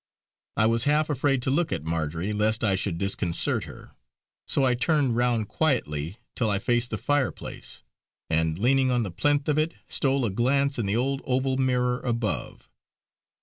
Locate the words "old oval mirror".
10.95-11.99